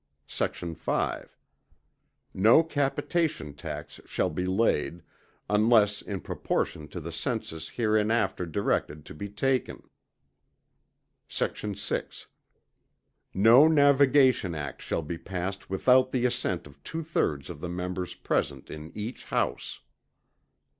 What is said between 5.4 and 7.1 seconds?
unless in proportion to